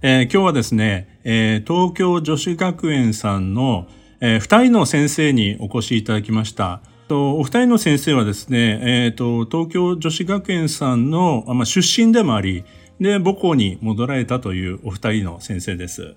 [0.00, 3.88] えー、今日はですね、えー、東京女子学園さんの、
[4.20, 6.80] えー、2人の先生にお越しいただきました。
[7.10, 12.64] お二人の先生はですね、えーと、東京女子学園さんの、まあ、出身でもあり、
[13.00, 16.14] で、母校に戻られたというお二人の先生です。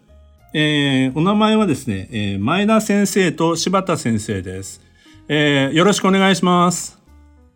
[0.54, 4.82] えー、お名前はですね、えー、前田先生と柴田先生です、
[5.30, 5.76] えー。
[5.76, 7.00] よろしくお願いします。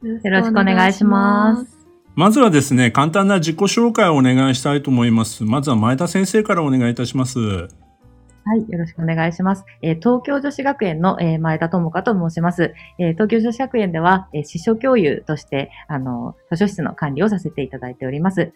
[0.01, 1.74] よろしくお願いします。
[2.15, 5.43] まずはですね、簡単な自己紹介をお願いしたいと思います。
[5.43, 7.39] まずは前田先生からお願いいたします。
[7.39, 9.65] はい、よろしくお願いします。
[9.81, 12.73] えー、東京女子学園の、えー、前田智香と申します。
[12.99, 18.53] えー、東京女子学園では、えー、司書教諭として、あの、図書室の管理をさせていただいております。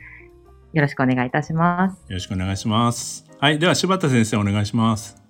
[0.73, 1.97] よろしくお願いいたします。
[2.07, 3.25] よろしくお願いします。
[3.39, 5.21] はい、では柴田先生お願いします。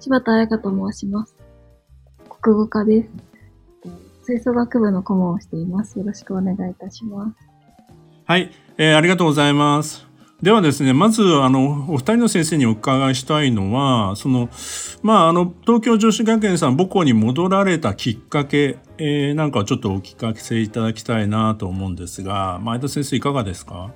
[0.00, 1.34] 柴田彩香と申します。
[2.42, 3.29] 国語科です。
[4.30, 5.98] 吹奏楽部の顧問をしています。
[5.98, 7.48] よろしくお願いいたします。
[8.26, 10.06] はい、えー、ありがとうございます。
[10.40, 14.48] ではですね、まず、あの、お二人の先生にお伺いしたいのは、その、
[15.02, 23.90] まあ、あの、東京女子学園さん母校に戻られたきっかけ、えー、なんかちょっとお聞かせいただきたいなと思うんですが、前田先生いかがですか？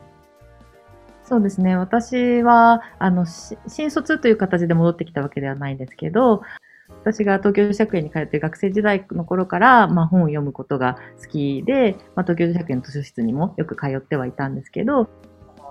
[1.22, 1.76] そうですね。
[1.76, 3.24] 私は、あの、
[3.68, 6.42] 新卒という形で戻ってきたわけではないんですけど、
[6.88, 15.08] 私が東京女子学園に通って学生時代の頃から、まあ、本を読むことが好きで、まあ、東京女子学園の図書室にもよく通ってはいたんですけど、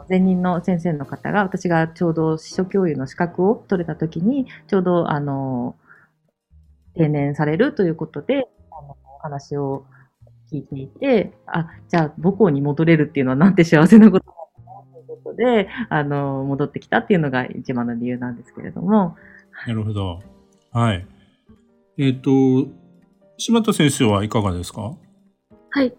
[0.10, 5.76] 前任の先生の方が、私がちょうど司書教諭の資格を取れた時に、ちょうど、あの、
[6.96, 9.86] 定年されるということで、あの、お話を
[10.52, 19.16] 聞いていて、あ、じゃあ母校に戻れるっていうのはなんて幸せなことなんだなということで、あの、戻ってきたっていうのが一番の理由なんですけれども。
[19.68, 20.22] なるほど。
[20.74, 21.08] はい。
[22.00, 22.72] えっ、ー、と、
[23.38, 24.96] 柴田先生はいかがですか？
[25.70, 25.94] はい。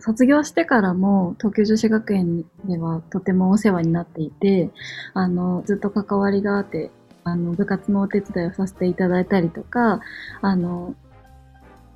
[0.00, 4.70] 卒業してからも東京女子学園ではとてもお世話になっていて、
[5.14, 6.92] あの、ずっと関わりがあって、
[7.24, 10.00] あの、部活のお手伝いをさせていただいたりとか、
[10.42, 10.94] あの、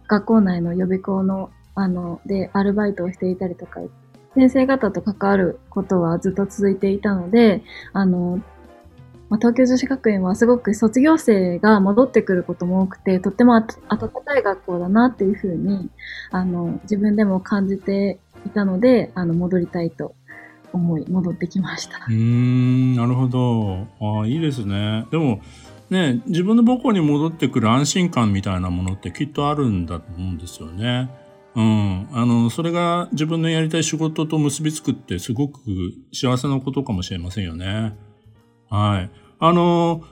[0.08, 3.80] 学校内の予備校の、あの、でアルバイトをしていたりとか、
[4.34, 7.62] 先生方と関わることはずっと続いていたので、
[7.92, 8.42] あの、
[9.28, 13.64] まあ、東京女子学園はすごく卒業生が戻ってくることも多くて、とっても温
[14.24, 15.90] かい学校だなっていうふうに、
[16.30, 20.14] あの、自分でも感じていたので、あの、戻りたいと
[20.72, 22.06] 思い、戻ってきました。
[22.08, 23.86] うん、なるほど。
[24.00, 25.06] ああ、いいですね。
[25.10, 25.40] でも、
[25.90, 31.10] ね、自分の母校に戻ってくる安心感みたいなものってきっとあるんだと思うんですよね。
[31.54, 32.08] うん。
[32.12, 35.60] あの、それが自分のやりたい仕事と結びつくってすごく
[36.12, 37.96] 幸せなことかもしれませんよね。
[38.70, 39.10] はい。
[39.38, 40.02] あの、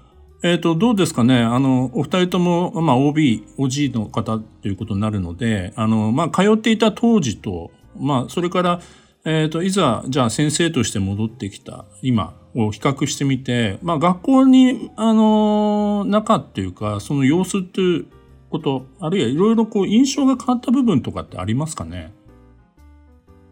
[0.42, 1.40] えっ、ー、と、どうですかね。
[1.40, 8.80] あの、お二人とも、まあ、OB、OG の方ということになるので、あの、まあ、通っていた当時と、まあ、それから、
[9.24, 18.06] えっ、ー、と、いざ、じゃあ先生として戻ってきた今を比較してみて、まあ、学校に、あの、中っていうか、その様子っていう
[18.50, 22.12] こと、あるいはいろいろこう、印象が変わった部分とかってありますかね。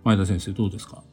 [0.02, 1.04] 前田先生、どうですか？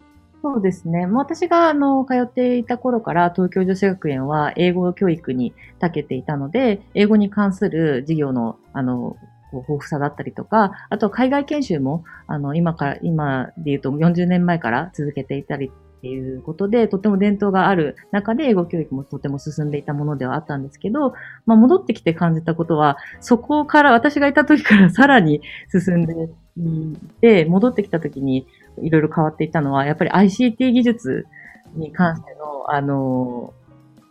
[0.44, 1.08] そうですね。
[1.08, 9.18] 私があの通っていた頃から東京女子学園は英語教育に長けていたので、英語に関する授業のあの
[9.52, 21.14] 豊富さだったりとか、あと海外研修もあの今から、今で言うと40年前から続けていたりっていうことで、とても伝統がある中で英語教育もとても進んでいたものではあったんですけど、
[21.46, 25.42] まあ、戻ってきて感じたことは、そこから私がいた時からさらに
[25.72, 28.48] 進んでいて、戻ってきた時に
[28.82, 31.28] いろいろ変わっていたのは、やっぱり ICT 技術
[31.76, 33.54] に関しての、あの、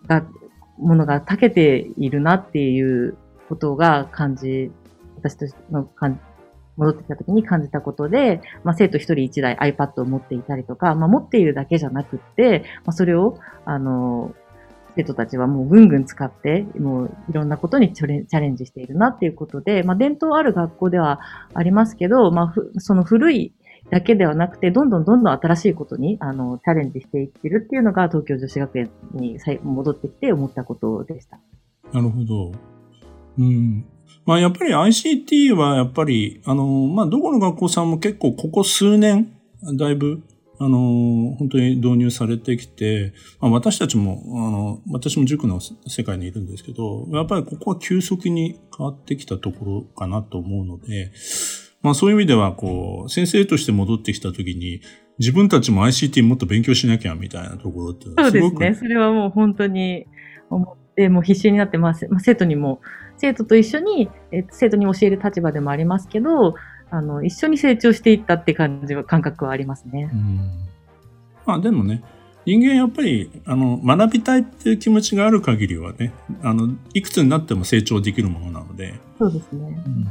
[0.06, 0.24] が、
[0.78, 3.16] ものが長けているなっていう
[3.48, 4.70] ことが感じ、
[5.16, 6.20] 私との感
[6.76, 14.34] 戻ってきた時に感じたことで、まあ、生徒一人一台 iPad を持っていたりとか、まあ、持っているだけじゃなくって、まあ、それを、あの、
[14.96, 18.06] 生徒たちはもうぐんぐん使って、もういろんなことにチャ
[18.40, 21.20] レンジしているなっていうことで、まあ、伝統ある学校では
[21.54, 23.52] ありますけど、まあ、その古い
[23.90, 31.38] だけではなくて、どんどんどんどん新しいことに、あの、チャレンジしていってるっていうのが、東京女子学園に戻ってきて思ったことでした。
[31.92, 32.52] なるほど。
[33.38, 33.84] うん。
[34.24, 39.32] まあやっぱり ICT はやっぱり、あの、まあどこの学校さんも結構ここ数年、
[39.78, 40.22] だいぶ、
[40.58, 51.12] あの、本当に導入されてきて、まあ、私たちも、あの、私も塾の世界にいるんですけど、やっぱりここは急速に変わってきたところかなと思うので、
[51.82, 54.80] まあそういう意味では、こう、先生として戻ってきたときに、
[55.18, 58.74] 自分たちも ICT もっと勉強しなきゃみたいなところってそうですね。
[58.74, 60.06] それはもう本当に
[60.50, 62.06] 思って、もう必死になってます。
[62.08, 62.80] まあ、生徒にも、
[63.18, 66.54] 生徒と一緒に、え生徒に教える立場でもありますけど、
[66.90, 70.10] あの、一緒に成長していったって感じは、感覚はありますね。
[70.12, 70.50] うん。
[71.44, 72.02] まあでもね、
[72.44, 76.12] 人間やっぱり、あの、学びたいっていう気持ちがある限りはね、
[76.42, 78.94] あの、いくつになっても成長できるものなので。
[79.18, 79.82] そうですね。
[79.86, 80.08] うん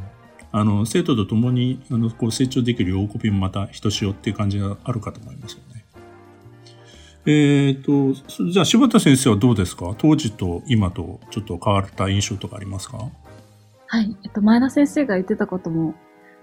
[0.52, 5.84] あの生徒と共にあのこう成長できる喜びもまたひとしおっていう感じがあるかと思いますよね。
[7.26, 8.14] えっ、ー、と、
[8.54, 9.94] じゃあ柴田先生はどうですか？
[9.98, 13.00] 当時と今とちょっと変わった印象とかありますか？
[13.88, 14.16] はい。
[14.24, 15.94] えっと、前田先生が言ってたことも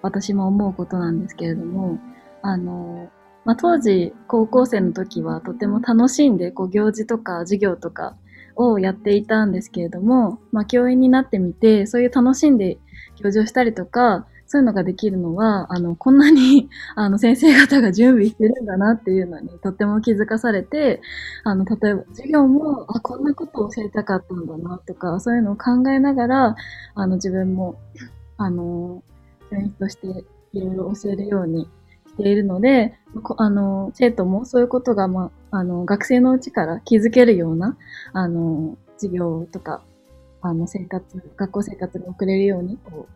[0.02, 1.98] 私も思うことなんですけれども、
[2.42, 3.10] あの、
[3.44, 8.16] まあ、当時高校生の時はとても楽しんでこう行事とか授業とか
[8.54, 12.78] をやっていたんですけれども、まあ、教員になってみてそういう楽しんで
[13.16, 21.00] 教授をしたりとか、そういうのができるのは、あの、こんなに、 あの、先生方が準備してるんだなっていうのに、とっても気づかされて、
[21.42, 26.56] あの、例えば授業も、あ、こんなことを教えたかったんだなとか、そういうのを考えながら、
[26.94, 27.76] あの、自分も、
[28.36, 29.02] あの、
[29.52, 30.06] 教員として
[30.54, 31.68] いろいろ教えるように
[32.08, 32.94] しているので、
[33.36, 37.76] あの、生徒もそういうことが、まあ、あの、学生のうちから気づけるような、
[38.12, 39.82] あの、授業とか、
[40.40, 43.06] あの、生活、学校生活が送れるように、こ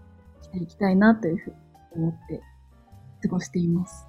[0.43, 1.57] う、していきたいなというふうに
[2.05, 2.41] 思って
[3.23, 4.07] 過ごしています。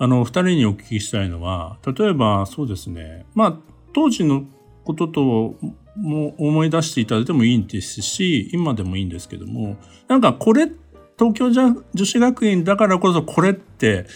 [0.00, 3.58] あの、二人にお聞きしたいのは、例えばそうですね、まあ、
[3.92, 4.44] 当時の
[4.84, 5.56] ことと
[6.00, 10.70] も思い出していただいてもいいんですし、今でもいいんですけども、なんかこれ、
[11.18, 11.74] 東京女
[12.04, 14.06] 子学院だからこそこれって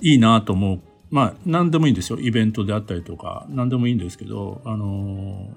[0.00, 0.80] いいなと思う。
[1.10, 2.18] まあ、何でもいいんですよ。
[2.20, 5.48] イベントであったりとか、何でもいいんですけど、あの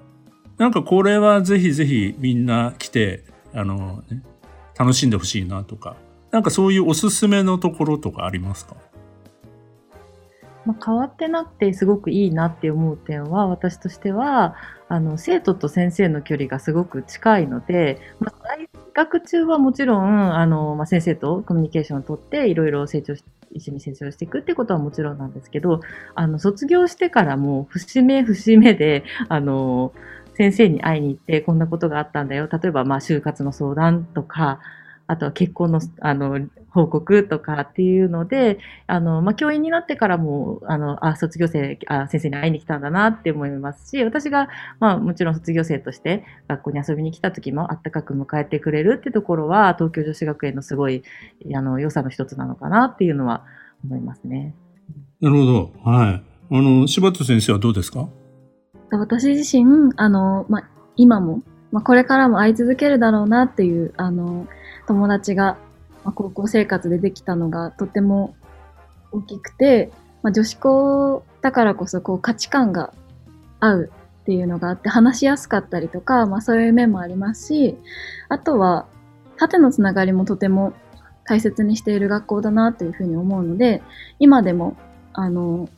[0.57, 4.23] なんかこれはぜひぜひみんな来て、あの、ね、
[4.77, 5.95] 楽しんでほしいなとか、
[6.31, 8.75] なんかそういうおすすめのところとかありますか？
[10.65, 14.55] まあ、変わってなくてすごくいいなって思う点は私としては
[14.89, 23.23] あの生徒と先生の距離がすごく近いので、まあ、大学中はもちろんあの、まあ、先生とコミュニケーションをとっていろいろ成長し
[23.53, 25.79] 一緒に成長していくってことはもちろんなんですけど
[26.15, 29.93] あの卒業してからも節目節目であの
[30.37, 32.47] 先生に会いに行って、こんなことがあったんだよ。
[32.51, 34.59] 例えば、まあ、就活の相談とか、
[35.07, 44.49] あとは結婚の、あの、報告とかっていうので、あの、まあ、教員になってからも、あの、あ、卒業生、あ、先生に会いに来たんだなって思いますし、私が、
[44.79, 51.03] まあ、もちろん卒業生として学校に遊びに来た時もあったかく迎えてくれるってところは、東京女子学園のすごい、
[51.55, 53.45] あの、良さの一つなのかなっていうのは
[53.85, 54.53] 思いますね。
[55.21, 55.71] なるほど。
[55.83, 56.23] はい。
[56.51, 58.07] あの、柴田先生はどうですか？
[58.91, 64.47] 私自身、あの、まあ、今も、まあ、これからも会い続けるだろうなっていう、あの、
[64.87, 65.57] 友達が、
[66.03, 68.35] まあ、高校生活でできたのがとても
[69.11, 69.91] 大きくて、
[70.23, 72.93] まあ、女子校だからこそこう価値観が
[73.59, 73.91] 合う
[74.21, 77.77] っていうのがあって話しやすかったりとか、まあそういう面もありますし、
[78.27, 78.85] あとは
[79.37, 80.73] 縦のつながりもとても
[81.23, 83.81] 大切にしている学校だなというふうに思うので、
[84.19, 84.75] 今でも、
[85.13, 85.69] あの、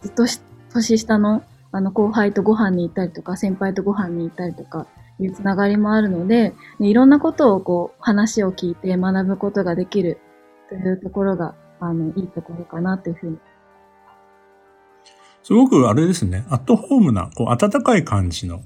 [0.00, 0.24] ずっと
[0.72, 1.42] 年下の
[1.74, 4.86] あの後輩とご飯に行ったりとか、先輩とご飯に行ったりとか、
[5.22, 10.18] いうつながりもあるので、いろんなことをこう、話を聞いて学ぶことができる
[10.68, 13.38] というところが、あの、いいところかなというふうに。
[15.42, 18.62] すごくあれですね、アットホームな、こう、温かい感じの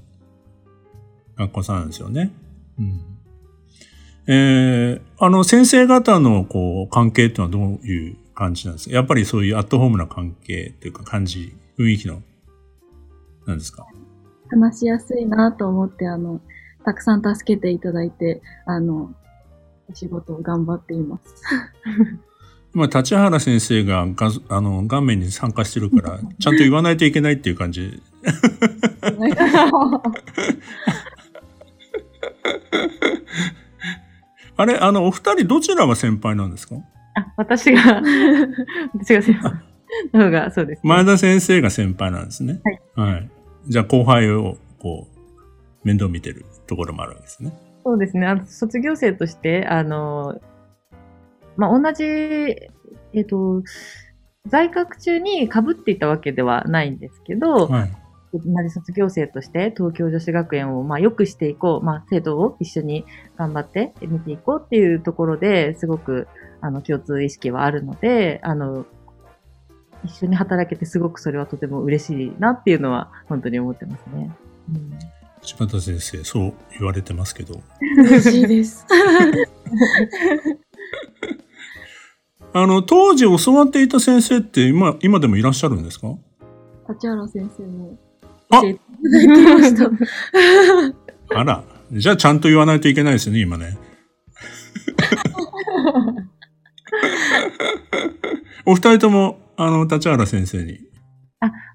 [1.35, 2.31] 学校さんなんですよね。
[2.79, 3.01] うん。
[4.27, 8.95] えー、あの、先生方の、こう、関係っていうのはどういう感じなんですか？
[8.95, 12.21] やっぱりそういうアットホームな関係っていうか感じ、雰囲気の
[13.47, 13.87] 何ですか？
[14.49, 16.41] 話しやすいなと思って、あの、
[16.85, 19.13] たくさん助けていただいて、あの、
[19.89, 21.35] お仕事を頑張っています。
[22.75, 28.01] 今、立原先生ががあの画面に参加してるから、ちゃんと言わないといけないっていう感じ。
[34.57, 36.75] あれ、あの、お二人どちらが先輩なんですか？
[37.15, 38.01] あ、私が、
[38.93, 39.53] 私が先輩。
[40.13, 42.59] の方が、そうです、ね、前田先生が先輩なんですね。
[42.95, 43.11] はい。
[43.13, 43.29] はい。
[43.67, 47.53] じゃあ後輩をこう、面倒見てるところもあるわけですね。
[47.83, 48.27] そうですね。
[48.27, 50.39] あの卒業生として、あの、
[51.55, 53.63] まあ、同じ、えっ、ー、と、
[54.47, 57.91] 在学中に被っていたわけではないんですけど、はい、
[58.33, 63.05] 同じ卒業生として東京女子学園をまあ良くしていこう、まあ、生徒を一緒に
[63.37, 66.27] 頑張って見ていこうっていうところですごく
[66.61, 68.85] あの共通意識はあるので、あの、
[70.05, 74.31] 一緒に働けてすごくそれはとても嬉しいなっていうのは本当に思ってますね。
[74.69, 74.91] うん
[75.43, 77.61] 柴田先生、そう言われてますけど。
[77.79, 78.85] 嬉しいです。
[82.53, 86.07] あの、当時教わっていた先生って今、今でもいらっしゃるんですか？
[86.89, 87.97] 立原先生も
[88.49, 89.99] あ教えていただいてまし
[91.31, 91.39] た。
[91.39, 91.63] あら。
[91.93, 93.77] じゃあちゃんと言わないといけないですね、今ね。
[98.65, 100.79] お二人とも、あの、立原先生に。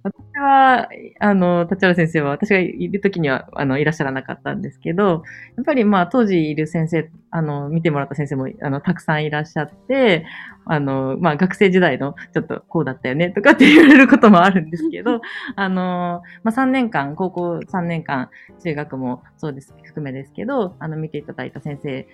[0.05, 0.89] 私は、
[1.21, 5.25] あの、立原先生は、私がいる時には、あの、いらっしゃらなかったんですけど、
[5.57, 10.27] やっぱりまあ、当時いる先生、あの、見てもらった先生も、あの、たくさんいらっしゃって、
[10.65, 15.21] あの、まあ、学生時代の、ちょっとこうだったよね、とかって言われることもあるんですけど、
[15.57, 18.31] あの、まあ、3年間、高校3年間、
[18.63, 22.07] 中学もそうです、含めですけど、あの、見ていただいた先生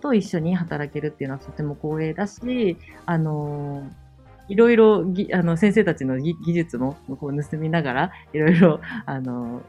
[0.00, 3.84] と一緒に働けるっていうのはとても光栄だし、あの、
[4.48, 9.62] いろいろぎ、あの、先生たちの技技術もこう盗みながら、いろいろ、あの、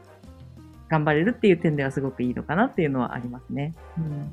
[0.88, 3.74] 頑張れるっていう点ではすごくいいのかなっていうのはありますね。
[3.98, 4.30] うん、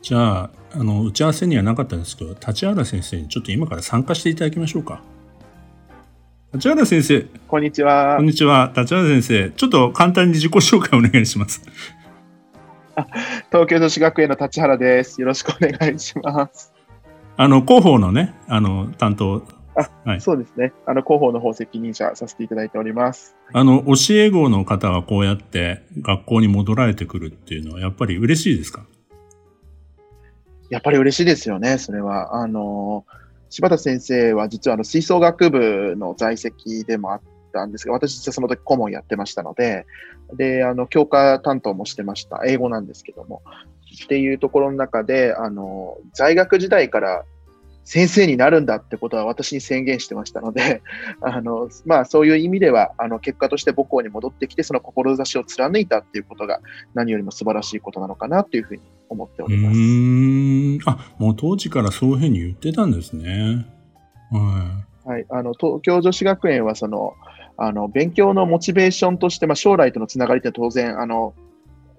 [0.00, 5.02] じゃあ、あの、打ち合わせにはなかったんですけど、立原先生にちょっと今から参加していただきましょうか。
[6.54, 8.26] 立原先生、こんにちはこん。
[8.26, 8.72] にちは。
[8.74, 11.62] 立原先生、ちょっと簡単に自己紹介お願いします。
[13.50, 15.20] 東京女子学園の立原です。
[15.20, 16.77] よろしくお願いします。
[17.40, 19.44] あの、広報のね、あの、担当、
[20.04, 20.72] はいそうですね。
[20.86, 23.36] あの、広報の方責任者させていただいております。
[23.52, 28.84] あの、教え子の方がこうやって学校に戻られてくるっていうのは、やっぱり嬉しいですか？
[30.68, 32.34] やっぱり嬉しいですよね、それは。
[32.42, 33.06] あの、
[33.50, 37.20] 柴田先生は実はあの吹奏楽部の在籍でもあっ
[37.52, 39.86] たんですが、私実はその時顧問やってましたので、
[40.36, 42.42] で、あの、教科担当もしてました。
[42.44, 43.42] 英語なんですけども。
[44.04, 47.24] っていうところの中で、あの、在学時代から
[47.84, 50.82] 先生になるんだってことは私に宣言してましたので、
[51.22, 56.60] あの、まあそういう意味では、あの、結果として母校に戻ってきて、その志を貫いたっていうことが
[56.92, 59.78] 何よりも素晴らしいことなのかなというふうに思っておうります。
[59.78, 60.78] ーん。
[60.84, 63.66] あ、もう当時からそういうふうに言ってたんですね。
[64.30, 67.14] ははい、あの東京女子学園はその
[67.56, 71.32] あの勉強のモチベーションとして、まあ、将来とのつながりって当然あの、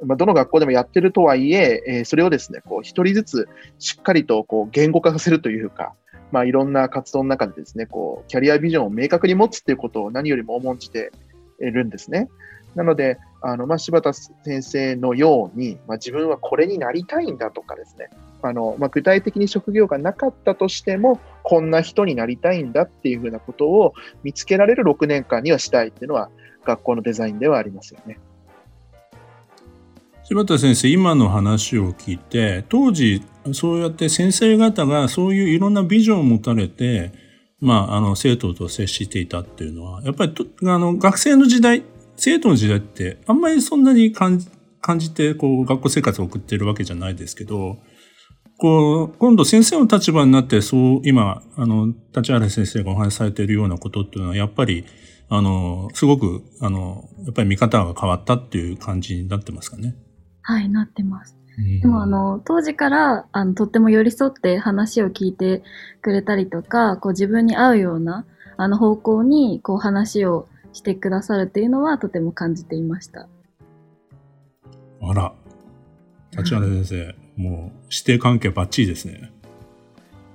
[0.06, 5.94] まあ、どの学校でもやってるとはいええーそれをですねこう一人ずつしっかりとこう言語化させるというか、
[6.32, 11.12] まあ、いろんな活動の中でですねこうキャリアビジョンを明確に持つっていうことを何よりも重んじて
[11.62, 12.30] いるんですね。
[12.76, 18.10] なので、あのまあ、柴田先生のように、まあ、自分はこれになりたいんだとかですね、
[18.42, 26.30] あのまあ、具体的に職業がなかったとしても、こんな人になりたいんだっていうふうなことを見つけられる6年間にはしたいっていうのは、
[26.66, 28.20] 学校のデザインではありますよね。
[30.30, 37.12] 柴田先生、今の話を聞いて、当時、そうやって先生方がそういういろんなビジョンを持たれて、
[37.60, 40.34] まあ、あの、生徒と接していたっていうのは、やっぱり、
[40.68, 41.82] あの、学生の時代、
[42.16, 44.48] 生徒の時代って、あんまりそんなに感じ、
[44.82, 47.80] 感じて、こう、学校生活を送ってるわけじゃないですけど、
[48.60, 54.86] こう、今度先生の立場になって、そう、今、あの、立原先生がお話しされているようなことっていうのは、やっぱり、
[55.28, 59.96] あの、すごく、あの、やっぱり見方が変わったっていう感じになってますかね。
[60.42, 61.38] はい、なってます。
[61.58, 65.62] ででもあ、の当時からあのとっても寄り添って話を聞いて
[66.02, 73.28] くれたりとかこう自分に合うようなあの方向にこう話をしてくださるっていうのはとても感じていました。
[75.02, 75.34] あら、
[76.32, 79.32] 立原先生、もう、指定関係バッチリですね。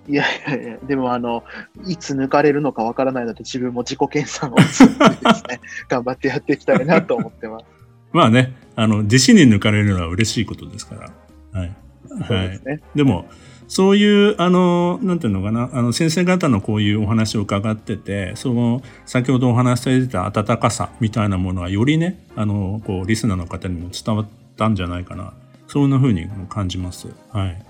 [0.06, 1.44] いやいやいや、でもあの、
[1.86, 7.66] いつ抜かれるのかわからないので、自分も自己研鑽をね、 頑張ってやっていきたいなと思ってます。
[8.12, 11.60] まあね、あの、弟子に抜かれるのは嬉しいことですから。
[11.60, 11.76] はい。
[12.20, 12.64] はいです。
[12.64, 12.80] ね。
[12.94, 13.26] でも、
[13.66, 24.26] そういう、あの、なんていうのかな、あの、先生方のこういうお話を伺ってて、その、先ほどお話しされてた温かさみたいなものは、よりね、あの、こう、リスナーの方にも伝わっ
[24.56, 25.32] たんじゃないかな。
[25.66, 27.08] そんな風に感じます。
[27.30, 27.62] はい。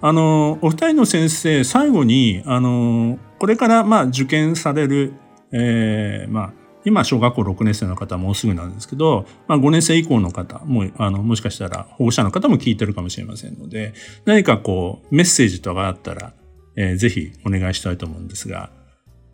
[0.00, 5.14] あの、お二人の先生、最後に、あの、これから、まあ、受験される、
[5.52, 6.52] えーまあ、
[6.84, 16.32] 今、小学校6年生の方もうすぐなんですけど、まあ、5年生以降の方も、あの、もしかしたら保護者の方も聞いてるかもしれませんので、何かこう、メッセージとかあったら、
[16.76, 18.70] えーぜひお願いしたいと思うんですが、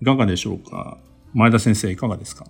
[0.02, 0.98] いかがでしょうか？
[1.34, 2.46] 前田先生、いかがですか？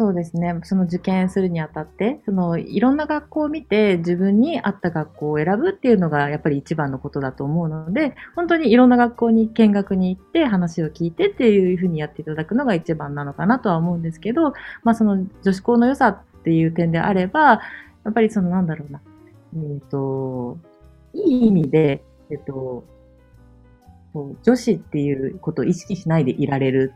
[0.00, 0.58] そうですね。
[0.62, 14.54] その受験するにあたって、そのいろんな学校を見て自分に合った学校を選ぶっていうのがやっぱり一番のことだと思うので、本当にいろんな学校に見学に行って話を聞いてっていうふうにやっていただくのが一番なのかなとは思うんですけど、
[14.84, 17.60] まあその女子校の良さっていう点であれば、
[18.04, 19.02] やっぱりそのなんだろうな、
[19.54, 20.56] えっ、と、
[21.12, 22.84] いい意味で、えっ、と、
[24.14, 26.94] 女子っていうことを意識しないでいられる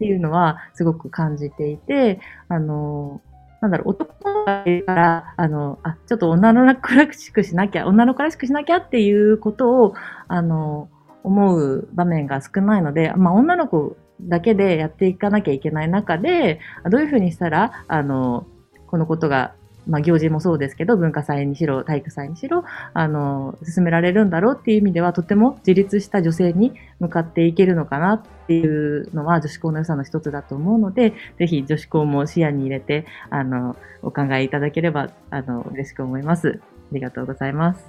[0.00, 3.20] っていうのはすごく感じていて、あの、
[3.60, 9.94] なんだろう、男の子から、あの、あ、ちょっと女の子らしくしなきゃ、女の子らしくしなきゃっていうことを、
[10.26, 10.88] あの、
[11.22, 18.46] 思う場面が少ないので、まあ、女の子だけでやっていかなきゃいけない中で、どういうふうにしたら、あの、
[18.86, 19.52] このことが、
[19.90, 36.60] まあ、行事もそうですけど、文化祭にしろ、体育祭にしろ、あの、進められるんだろうっていう意味では、とても自立した女性に向かっていけるのかなっていうのは女子校の良さの一つだと思うので、ぜひ女子校も視野に入れて、あの、お考えいただければ、あの、嬉しく思います。
[36.62, 37.84] ありがとうございます。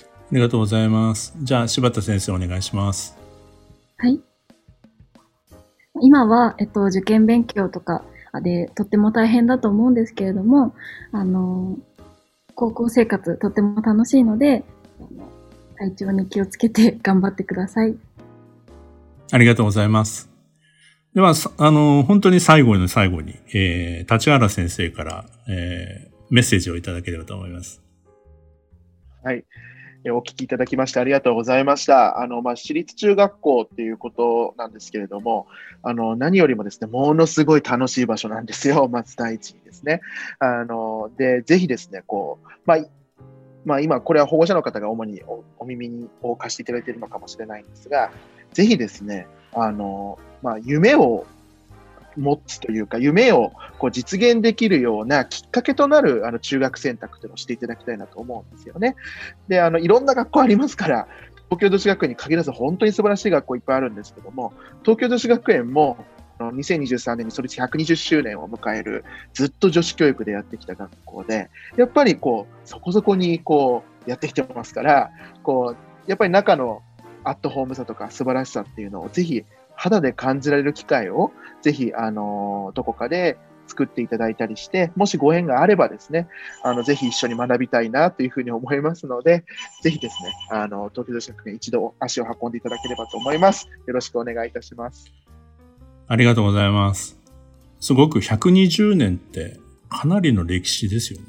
[0.00, 1.34] ありがとうございます。
[1.42, 3.18] じゃあ、柴田先生お願いします。
[3.98, 4.20] はい。
[6.00, 8.04] 今は、えっと、受験勉強とか
[8.40, 10.74] でとっても大変だと思うんですけれども、
[11.12, 11.78] あの、
[12.54, 14.64] 高校生活とっても楽しいので、
[14.98, 15.08] あの
[15.76, 17.96] 体調に気をつけて 頑張ってください。
[19.32, 20.30] ありがとうございます。
[21.14, 27.82] では、さあの、本当に最後の最後に、えー、立原先生から、えー、メッセージをいただければと思います。
[29.22, 29.44] はい。
[30.10, 32.20] お聞きいただきましてありがとうございました。
[32.20, 35.46] あの、まあ、私立中学校っていうことなんですけれども、
[35.82, 38.88] あの、何よりもですね、ものすごい楽しい場所なんですよ。
[38.92, 40.00] まず第一にですね。
[40.38, 42.78] あの、で、ぜひですね、こう、まあ、
[43.64, 48.10] まあ、今、これは保護者の方が主におお耳を貸していただいているのかもしれないんですが、
[48.52, 51.24] ぜひですね、あの、まあ、夢を
[52.16, 58.96] 持つというか、夢をこう実現できるようなきっかけとなるあの中学選択というのをしていただきたいなと思うんですよね。
[59.48, 61.08] で、あの、いろんな学校ありますから、
[61.50, 64.52] 東京女子学園に限らず本当に素晴らしい学校いっぱいあるんですけども、
[64.82, 65.98] 東京女子学園も、
[66.40, 69.04] 2023年に創立120周年を迎える、
[69.34, 75.10] ずっと女子教育でやってきた学校で、やっぱりこう、そこそこにこう、やってきてますから、
[75.42, 76.82] こう、やっぱり中の
[77.24, 79.44] アットホームさとか素晴らしさっていうのをぜひ
[79.76, 81.32] 肌で感じられる機会を
[81.62, 86.28] ぜひ、あのどこかで作っていただいたりして、もしご縁があればですね、
[86.62, 89.44] あの、ぜひ一緒に学びたいなというふうに思いますので、
[89.82, 93.68] ぜひですね、あの、東京女子学園一度足を運んでいただければと思います。
[93.86, 95.10] よろしくお願いいたします。
[96.06, 97.18] ありがとうございます。
[97.80, 99.58] すごく120年って
[99.88, 101.26] かなりの歴史ですよね。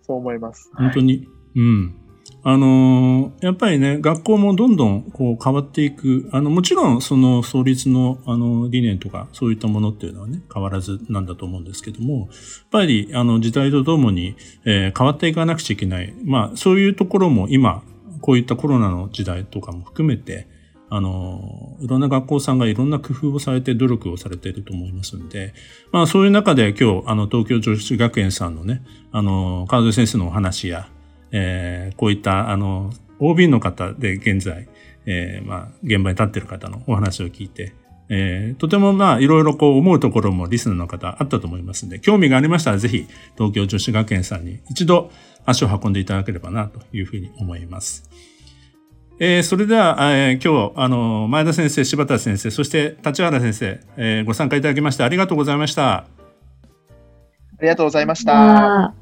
[0.00, 0.70] そう思います。
[0.74, 1.28] 本当に。
[1.54, 1.94] うん。
[2.44, 6.28] あのーやっぱりね、学校もどんどんこう変わっていく。
[6.32, 12.28] あの、もちろんその創立のあの理念とかそういったものっていうのはね、変わらずなんだと思うんですけども、やっ
[12.70, 16.14] ぱりあの時代とともに、えー変わっていかなくちゃいけない。
[16.24, 17.82] まあ、そういうところも今、
[18.20, 20.48] こういったコロナの時代とかも含めて、
[20.90, 25.54] あの、いろんな学校さんがいろんな工夫をされて努力をされていると思いますんで、
[25.90, 30.88] まあそういう中で今日、あの、東京女子学園さんのね、あの、川添先生のお話や、
[31.32, 34.68] えーこういった、あの、OB の方で現在、
[35.06, 37.74] えーまあ、現場に立っている方のお話を聞いて、
[38.08, 45.10] えーとてもまあ、いろいろこう思うところもリスナーの方あったと思いますんで、興味がありましたらぜひ、東京女子学園さんに一度
[45.46, 48.10] 足を運んでいただければなというふうに思います。
[49.18, 55.92] えーそれでは、えー今日、あの、前田先生、柴田先生、そして立原先生、えーご参加いただきましてありがとうございました。
[55.94, 56.06] あ
[57.62, 59.01] りがとうございました。